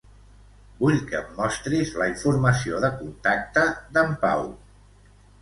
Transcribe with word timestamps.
Vull 0.77 0.95
que 1.11 1.19
em 1.19 1.27
mostris 1.39 1.91
la 2.03 2.07
informació 2.13 2.81
de 2.87 2.91
contacte 3.03 3.67
d'en 3.99 4.19
Pau. 4.27 4.45